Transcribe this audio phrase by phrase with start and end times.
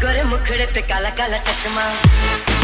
[0.00, 2.61] गोरे मुखड़े पे काला काला चश्मा।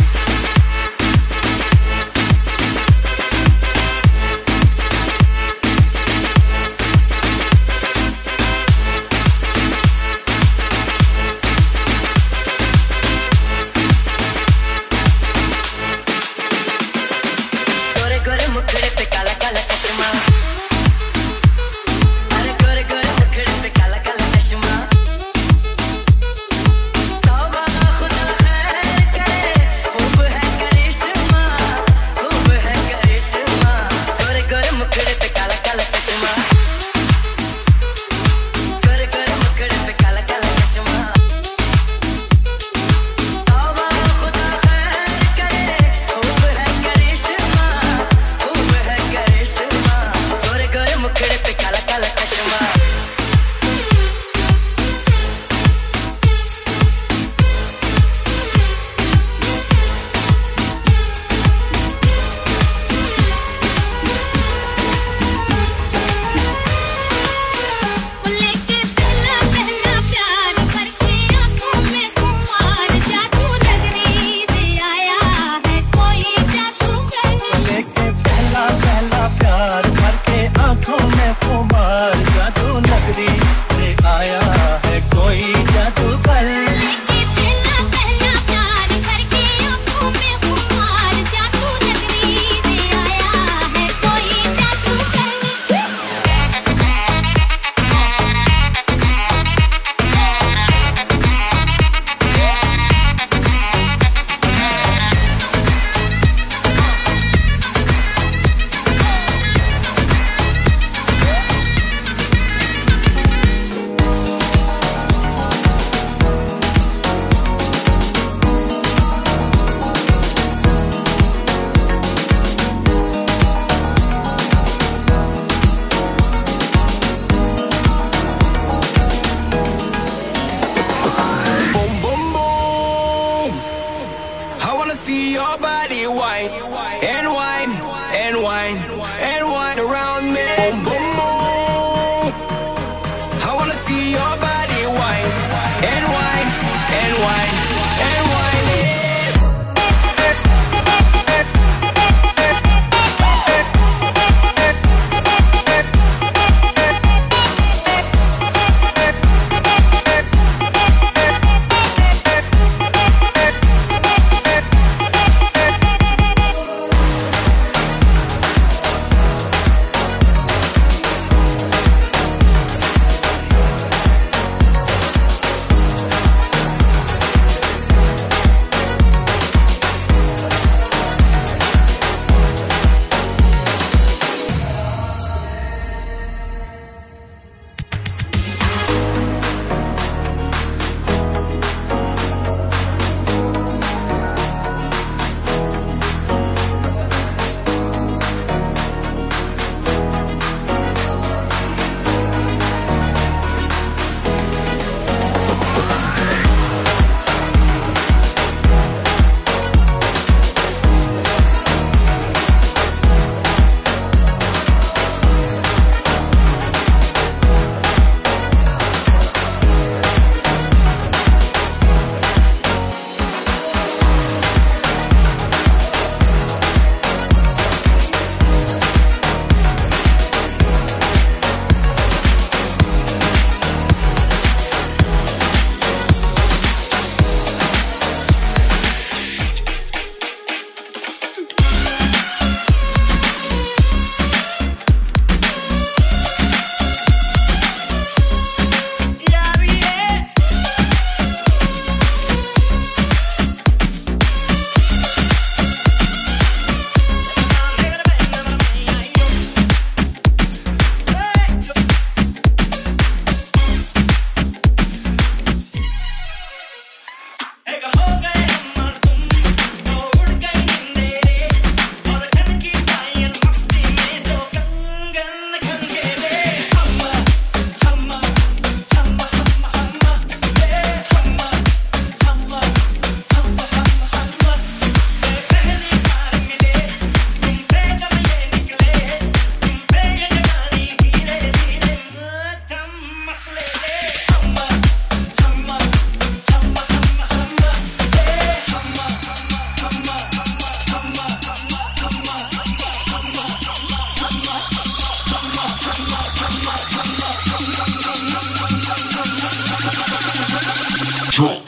[311.38, 311.67] Drunk.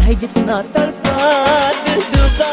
[0.00, 1.14] चाहे जितना तड़पा,
[1.84, 2.48] दिल डूबा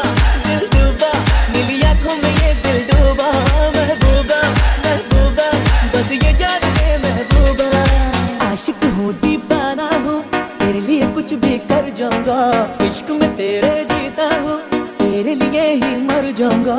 [0.46, 1.12] दिल डूबा,
[1.52, 3.28] मिली आँखों में ये दिल डूबा,
[3.76, 4.40] महबूबा
[4.84, 5.46] महबूबा,
[5.94, 7.70] बस ये जान ले महबूबा।
[8.48, 10.20] आशिक हूँ, दीवाना हूँ,
[10.60, 12.38] तेरे लिए कुछ भी कर जाऊँगा,
[12.88, 14.60] इश्क में तेरे जीता हूँ,
[15.00, 16.76] तेरे लिए ही मर जाऊँगा।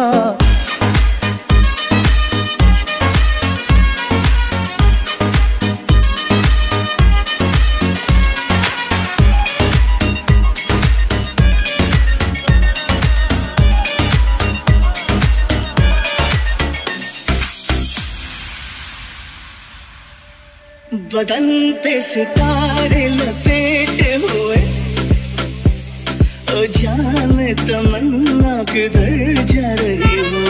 [21.20, 21.48] बदन
[21.84, 24.60] पे सितारे लपेटे हुए।
[26.56, 30.43] ओ जान तमन्ना किधर जा रही हो।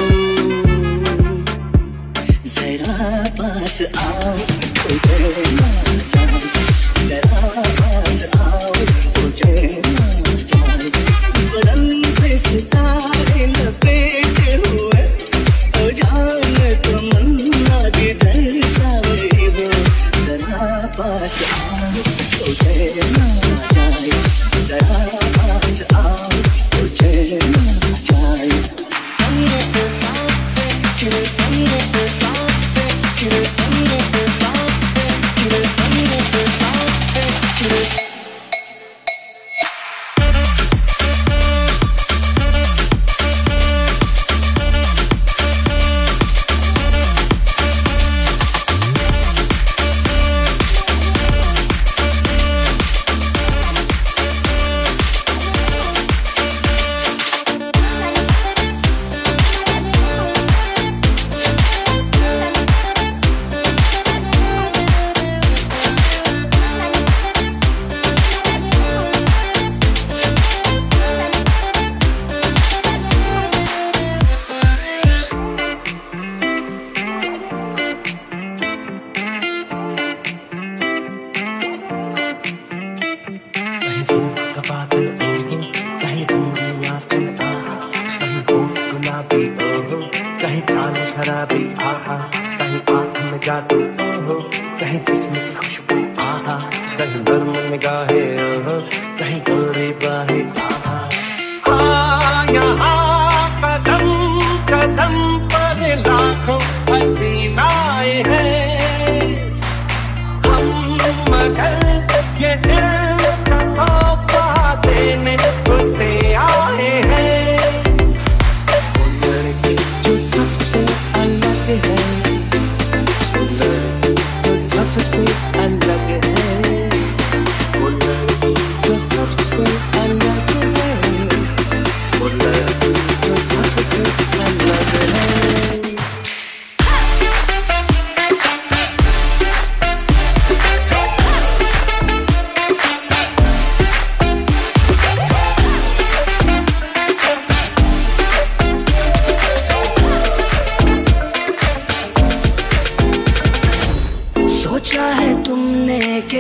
[2.54, 4.36] जरा पास आओ
[4.80, 4.90] तो
[7.10, 7.89] जरा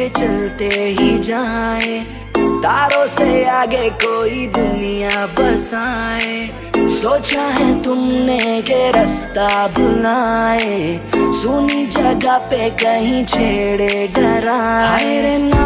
[0.09, 0.69] चलते
[0.99, 2.05] ही जाए।
[2.37, 12.69] तारों से आगे कोई दुनिया बसाए। सोचा है तुमने के रास्ता भुलाए। सुनी जगह पे
[12.69, 15.65] कहीं छेड़े डराए। रे ना,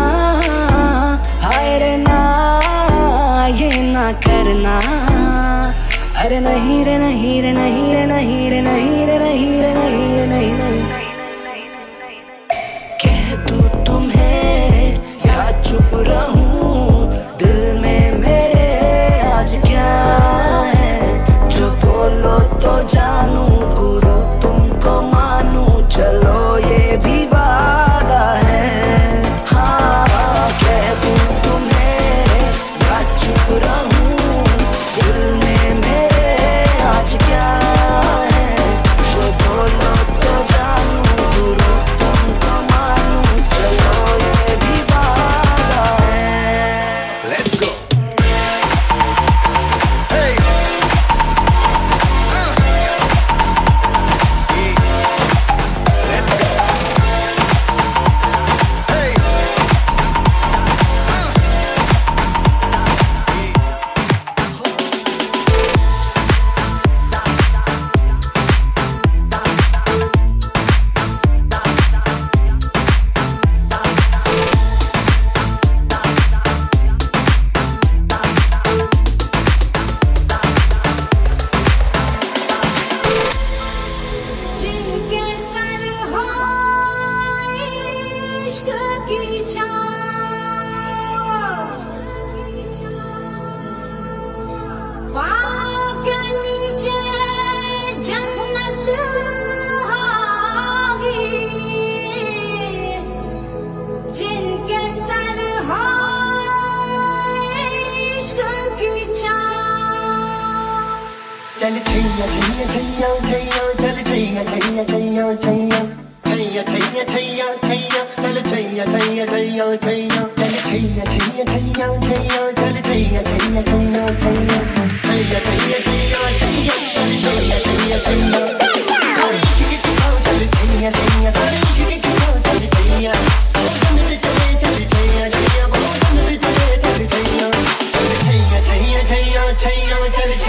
[1.41, 2.19] हाय रे ना,
[3.47, 4.79] ये ना करना।
[6.15, 10.02] अरे नहीं रे नहीं रे नहीं रे नहीं रे नहीं रे नहीं रे, नहीं
[22.03, 23.43] बोलो तो जानू
[23.75, 26.82] गुरु तुमको मानू। चलो ये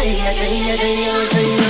[0.05, 1.64] dream, dream, dream, dream.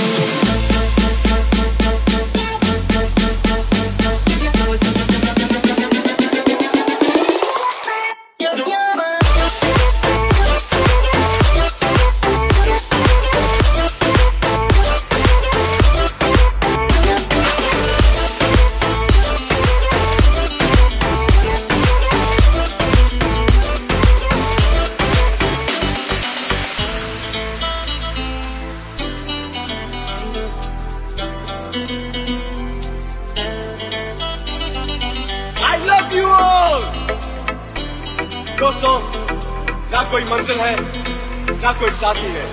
[41.95, 42.44] 下去。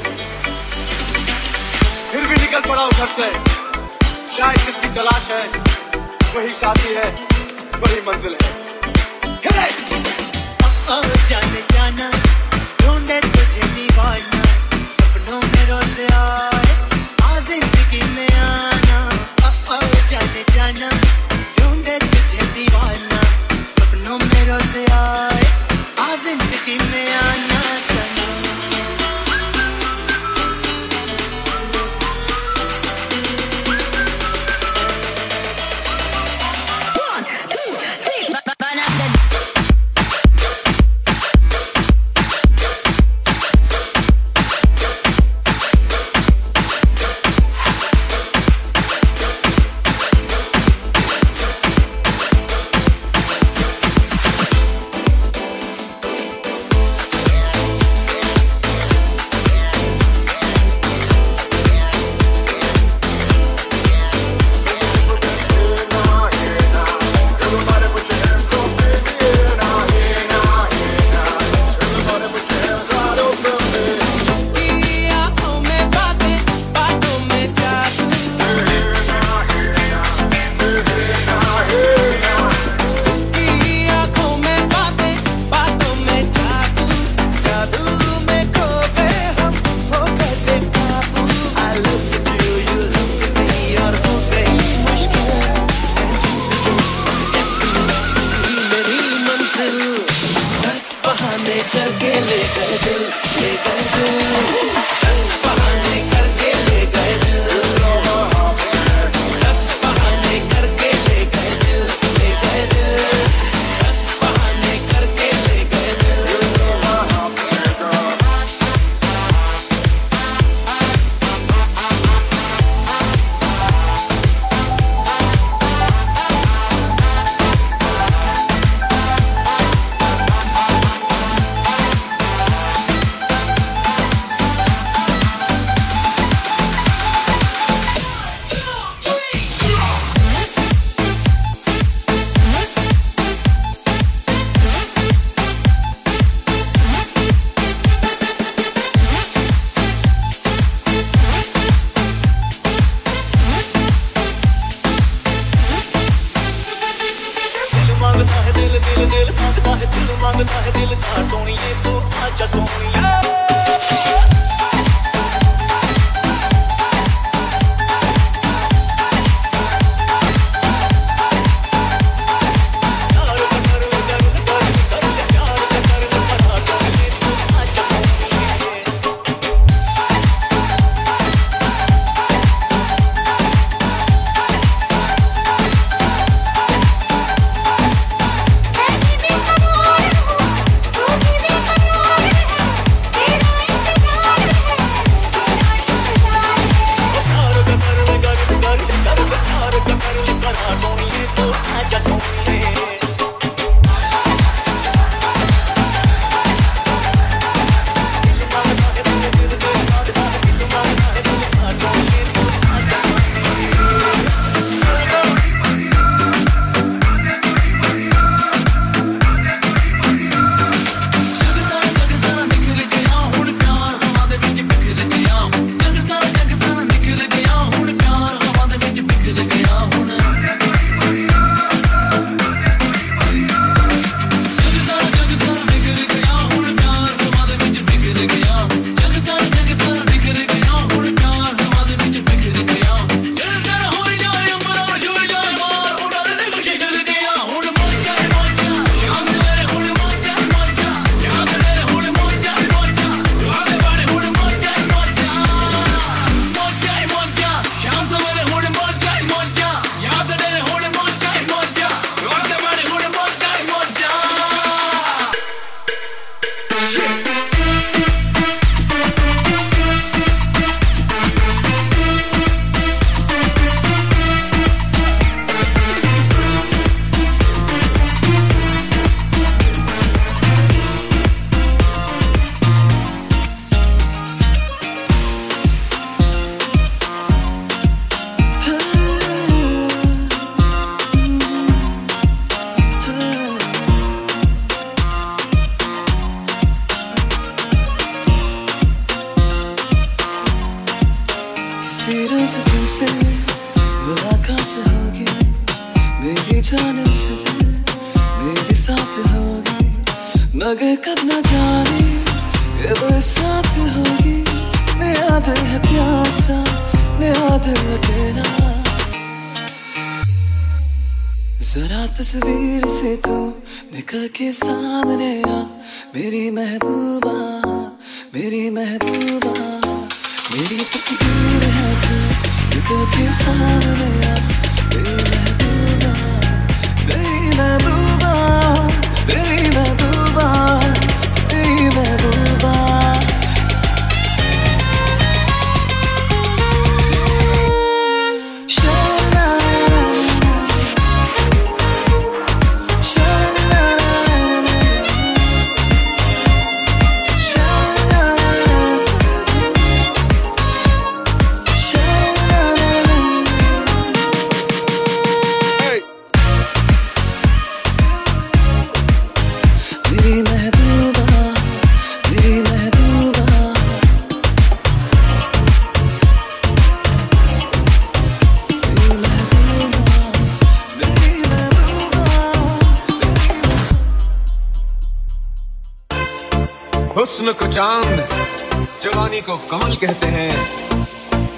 [389.43, 391.05] को कमल कहते हैं।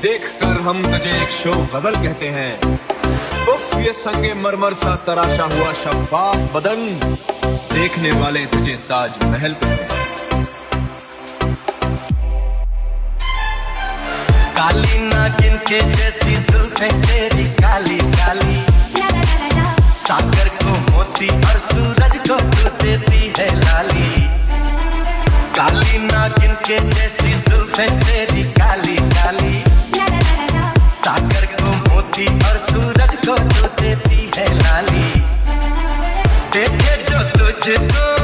[0.03, 2.79] देख कर हम तुझे एक शो गज़ल कहते हैं।
[3.49, 6.87] उफ, ये संगे मरमर सा तराशा हुआ शफाफ बदन।
[7.73, 10.45] देखने वाले तुझे ताज महल कहते हैं।
[14.57, 18.63] काली नागिन के जैसी जुल्फे तेरी काली काली।
[20.01, 22.37] सागर को मोती और सूरज को
[22.85, 24.24] देती है लाली।
[25.65, 26.23] काली ना
[26.67, 29.63] के जैसी जुल्फे तेरी काली काली।
[30.99, 35.09] सागर को मोती और सूरज को तू देती है लाली।
[36.53, 38.24] देखे जो तुझको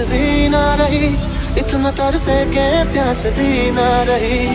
[0.00, 1.06] भी ना रही।
[1.58, 4.48] इतना तरसे के प्यास भी ना रही।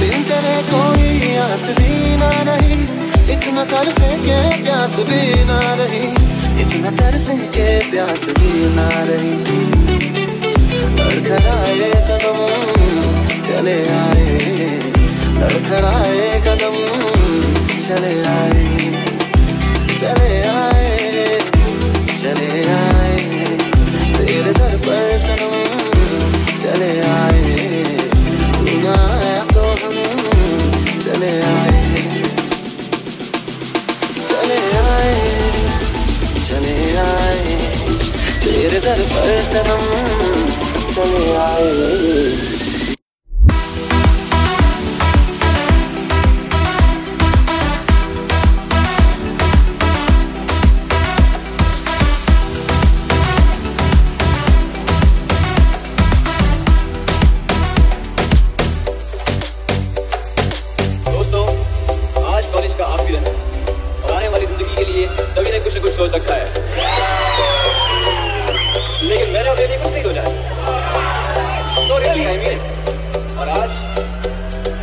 [0.00, 2.82] बिन तेरे कोई आस भी ना रही।
[3.32, 6.06] इतना तरसे के प्यास भी ना रही।
[6.62, 9.36] इतना तरसे के प्यास भी ना रही।
[10.96, 12.40] धड़खड़ाए कदम,
[13.42, 14.38] चले आए।
[15.40, 16.76] धड़खड़ाए कदम,
[17.80, 18.82] चले आए।
[20.00, 21.01] चले आए।
[22.20, 23.16] चले आए
[24.16, 25.54] तेरे दर पर सनम,
[26.62, 27.84] चले आए
[28.56, 28.66] तू
[29.54, 29.96] तो हम,
[31.04, 31.80] चले आए
[34.30, 35.14] चले आए
[36.44, 37.56] चले आए
[38.44, 39.84] तेरे दर पर सनम,
[40.94, 42.61] चले आए।
[72.12, 73.70] और आज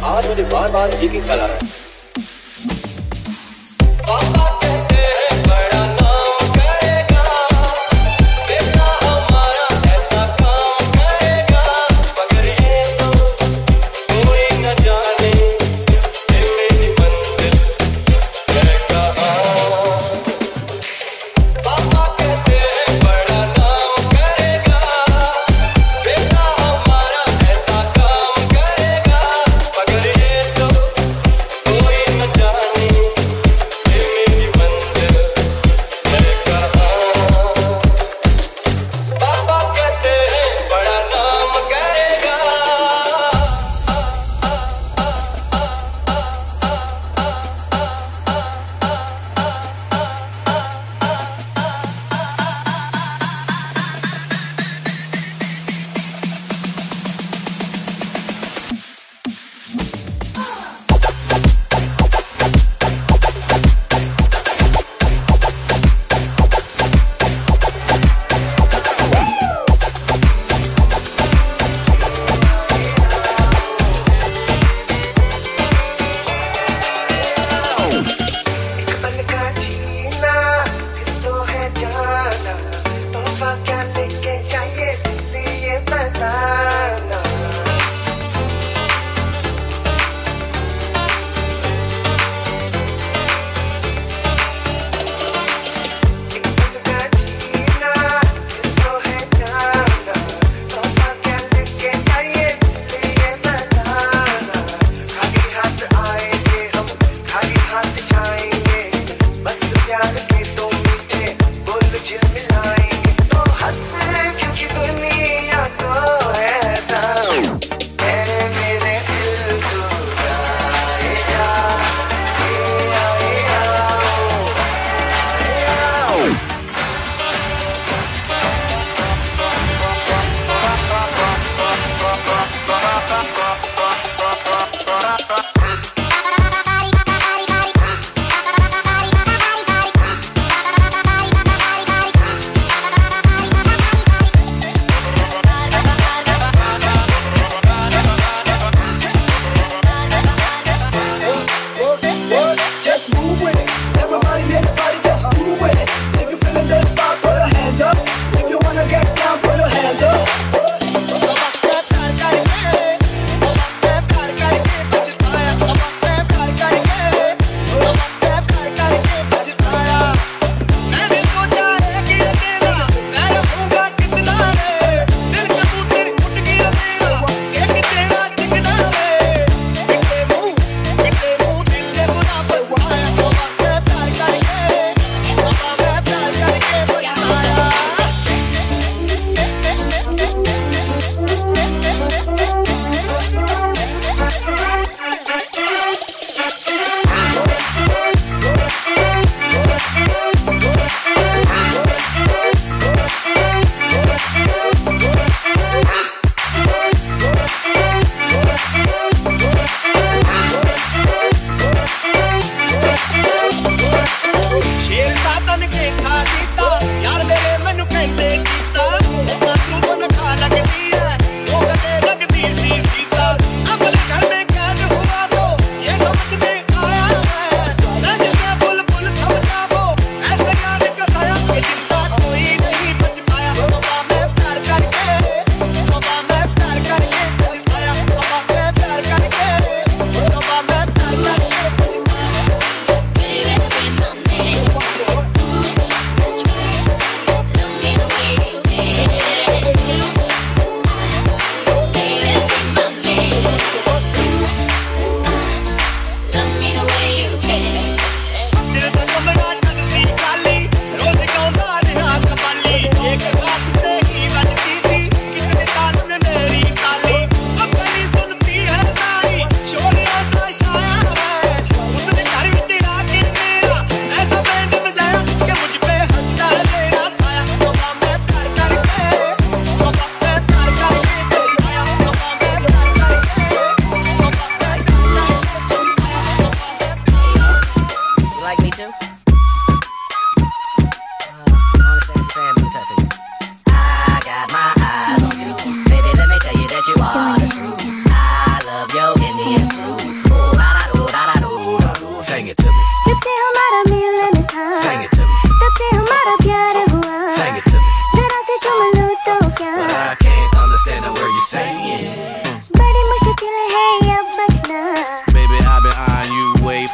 [0.03, 1.78] आज मुझे बार बार एक ही ख्याल आ रहा है।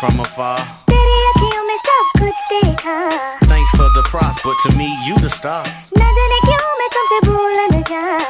[0.06, 0.58] from afar.
[3.52, 5.64] Thanks for the props, but to me, you the star.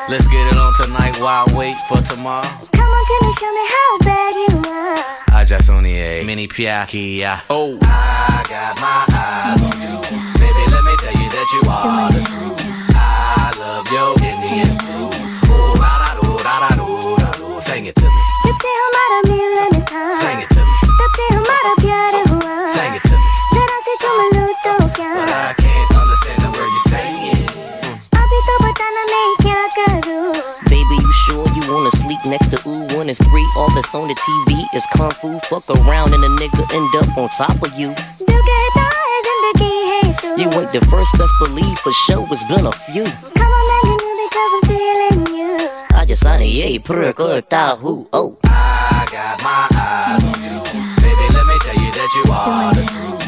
[0.07, 2.47] Let's get it on tonight while I wait for tomorrow.
[2.71, 4.97] Come on, tell me, show me how bad you are.
[5.35, 7.41] I just only a mini piakia.
[7.49, 9.95] Oh, I got my eyes on you.
[10.39, 12.61] Baby, let me tell you that you are the truth.
[12.95, 14.34] I love your
[32.27, 33.47] Next to ooh, one is three.
[33.55, 35.39] All that's on the TV is kung fu.
[35.41, 37.89] Fuck around and a nigga end up on top of you.
[40.35, 42.27] You ain't the first, best believe for sure.
[42.31, 43.03] It's been a few.
[43.03, 45.69] Come on, man, you because I'm feeling you.
[45.91, 47.41] I just signed a yay, perk or
[47.77, 48.39] who oh.
[48.43, 50.63] I got my eyes on you.
[51.01, 53.24] Baby, let me tell you that you are the truth.